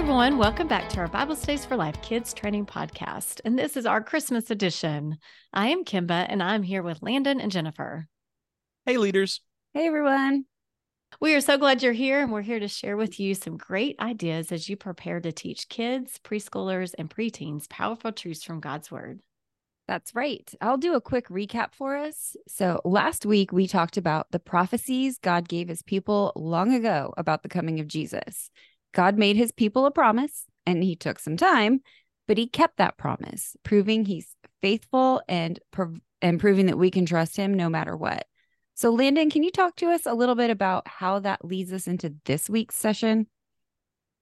[0.00, 0.38] everyone.
[0.38, 3.42] Welcome back to our Bible Studies for Life Kids Training Podcast.
[3.44, 5.18] And this is our Christmas edition.
[5.52, 8.08] I am Kimba and I'm here with Landon and Jennifer.
[8.86, 9.42] Hey, leaders.
[9.74, 10.46] Hey, everyone.
[11.20, 14.00] We are so glad you're here and we're here to share with you some great
[14.00, 19.20] ideas as you prepare to teach kids, preschoolers, and preteens powerful truths from God's Word.
[19.86, 20.50] That's right.
[20.62, 22.36] I'll do a quick recap for us.
[22.48, 27.42] So, last week we talked about the prophecies God gave his people long ago about
[27.42, 28.50] the coming of Jesus.
[28.92, 31.80] God made his people a promise and he took some time,
[32.26, 35.58] but he kept that promise, proving he's faithful and
[36.22, 38.26] and proving that we can trust him no matter what.
[38.74, 41.86] So, Landon, can you talk to us a little bit about how that leads us
[41.86, 43.26] into this week's session?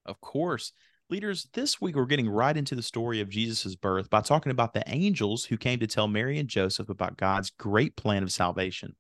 [0.07, 0.73] Of course.
[1.11, 4.75] Leaders, this week we're getting right into the story of Jesus' birth by talking about
[4.75, 8.95] the angels who came to tell Mary and Joseph about God's great plan of salvation.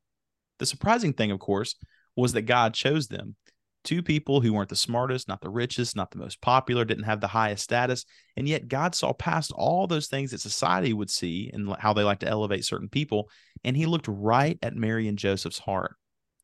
[0.59, 1.75] The surprising thing, of course,
[2.17, 3.37] was that God chose them.
[3.85, 7.21] Two people who weren't the smartest, not the richest, not the most popular, didn't have
[7.21, 8.05] the highest status,
[8.37, 12.03] and yet God saw past all those things that society would see and how they
[12.03, 13.31] like to elevate certain people,
[13.65, 15.97] and he looked right at Mary and Joseph's heart.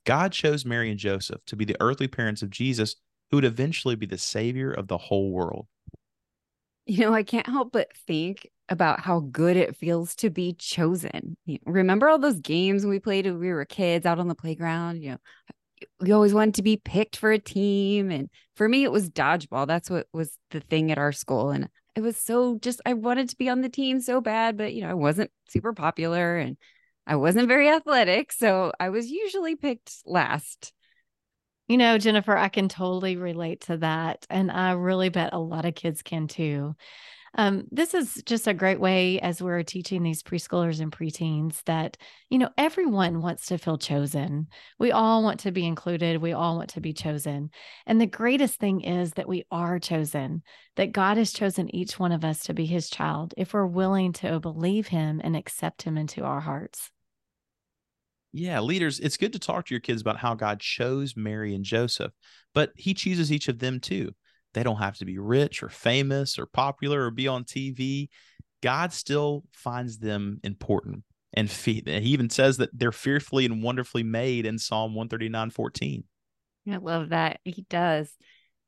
[0.04, 2.96] God chose Mary and Joseph to be the earthly parents of Jesus
[3.30, 5.66] who would eventually be the savior of the whole world.
[6.86, 11.36] You know, I can't help but think about how good it feels to be chosen.
[11.64, 15.02] Remember all those games we played when we were kids out on the playground?
[15.02, 15.18] You know,
[16.00, 18.10] we always wanted to be picked for a team.
[18.10, 19.66] And for me, it was dodgeball.
[19.66, 21.50] That's what was the thing at our school.
[21.50, 24.74] And it was so just, I wanted to be on the team so bad, but,
[24.74, 26.56] you know, I wasn't super popular and
[27.06, 28.32] I wasn't very athletic.
[28.32, 30.72] So I was usually picked last.
[31.68, 34.26] You know, Jennifer, I can totally relate to that.
[34.28, 36.74] And I really bet a lot of kids can too.
[37.36, 41.96] Um, this is just a great way as we're teaching these preschoolers and preteens that,
[42.30, 44.46] you know, everyone wants to feel chosen.
[44.78, 46.22] We all want to be included.
[46.22, 47.50] We all want to be chosen.
[47.86, 50.42] And the greatest thing is that we are chosen,
[50.76, 54.12] that God has chosen each one of us to be his child if we're willing
[54.14, 56.90] to believe him and accept him into our hearts.
[58.32, 61.64] Yeah, leaders, it's good to talk to your kids about how God chose Mary and
[61.64, 62.12] Joseph,
[62.52, 64.12] but he chooses each of them too.
[64.54, 68.08] They don't have to be rich or famous or popular or be on TV.
[68.62, 71.04] God still finds them important.
[71.34, 76.04] And he even says that they're fearfully and wonderfully made in Psalm 139 14.
[76.70, 77.40] I love that.
[77.44, 78.10] He does.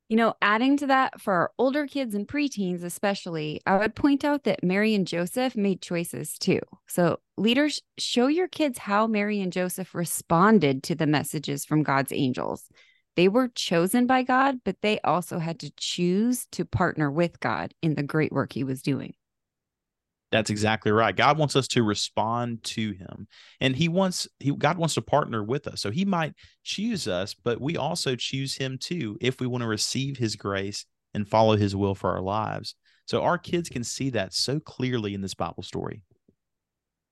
[0.09, 4.25] You know, adding to that for our older kids and preteens, especially, I would point
[4.25, 6.61] out that Mary and Joseph made choices too.
[6.87, 12.13] So, leaders, show your kids how Mary and Joseph responded to the messages from God's
[12.13, 12.69] angels.
[13.17, 17.73] They were chosen by God, but they also had to choose to partner with God
[17.83, 19.15] in the great work he was doing.
[20.33, 21.17] That's exactly right.
[21.17, 23.27] God wants us to respond to him.
[23.61, 25.81] And he wants he God wants to partner with us.
[25.81, 29.69] So he might choose us, but we also choose him too if we want to
[29.69, 30.85] receive his grace
[31.15, 32.75] and follow his will for our lives.
[33.07, 36.03] So our kids can see that so clearly in this Bible story.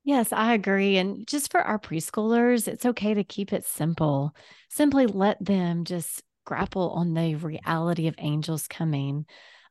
[0.04, 0.98] Yes, I agree.
[0.98, 4.34] And just for our preschoolers, it's okay to keep it simple.
[4.68, 9.26] Simply let them just grapple on the reality of angels coming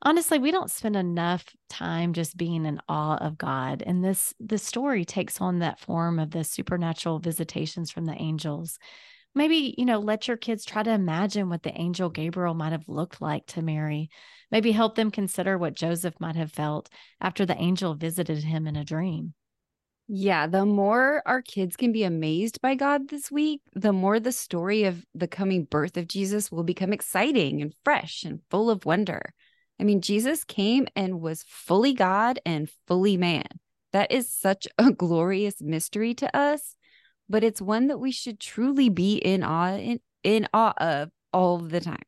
[0.06, 3.82] honestly, we don't spend enough time just being in awe of God.
[3.86, 8.78] And this the story takes on that form of the supernatural visitations from the angels.
[9.34, 12.88] Maybe, you know, let your kids try to imagine what the angel Gabriel might have
[12.88, 14.10] looked like to Mary.
[14.50, 16.90] Maybe help them consider what Joseph might have felt
[17.20, 19.34] after the angel visited him in a dream.
[20.06, 24.32] Yeah, the more our kids can be amazed by God this week, the more the
[24.32, 28.84] story of the coming birth of Jesus will become exciting and fresh and full of
[28.84, 29.32] wonder.
[29.80, 33.46] I mean, Jesus came and was fully God and fully man.
[33.92, 36.76] That is such a glorious mystery to us,
[37.28, 41.58] but it's one that we should truly be in awe in, in awe of all
[41.58, 42.02] the time.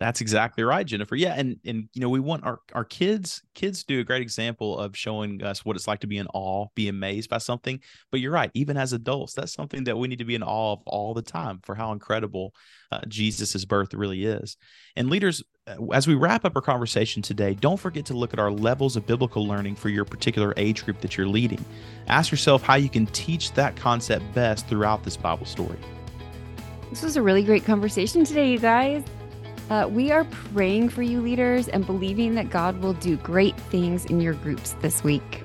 [0.00, 1.16] That's exactly right, Jennifer.
[1.16, 4.78] Yeah, and and you know we want our our kids kids do a great example
[4.78, 7.80] of showing us what it's like to be in awe, be amazed by something.
[8.12, 10.74] But you're right, even as adults, that's something that we need to be in awe
[10.74, 12.54] of all the time for how incredible
[12.92, 14.56] uh, Jesus's birth really is.
[14.94, 18.38] And leaders, uh, as we wrap up our conversation today, don't forget to look at
[18.38, 21.64] our levels of biblical learning for your particular age group that you're leading.
[22.06, 25.78] Ask yourself how you can teach that concept best throughout this Bible story.
[26.88, 29.02] This was a really great conversation today, you guys.
[29.70, 30.24] Uh, we are
[30.54, 34.72] praying for you, leaders, and believing that God will do great things in your groups
[34.80, 35.42] this week.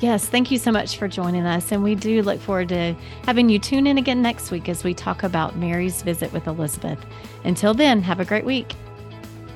[0.00, 1.72] Yes, thank you so much for joining us.
[1.72, 2.94] And we do look forward to
[3.24, 6.98] having you tune in again next week as we talk about Mary's visit with Elizabeth.
[7.44, 8.74] Until then, have a great week.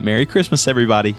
[0.01, 1.15] Merry Christmas, everybody.